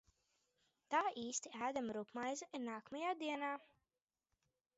Tā 0.93 1.01
īsti 1.23 1.53
ēdama 1.67 1.97
rupjmaize 1.99 2.49
ir 2.59 2.65
nākamajā 2.71 3.13
dienā. 3.21 3.53